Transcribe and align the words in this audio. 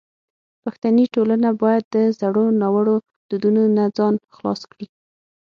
پښتني 0.63 1.05
ټولنه 1.15 1.49
باید 1.61 1.83
د 1.95 1.97
زړو 2.19 2.45
ناوړو 2.61 2.95
دودونو 3.29 3.63
نه 3.77 3.85
ځان 3.97 4.13
خلاص 4.35 4.61
کړي. 4.71 4.85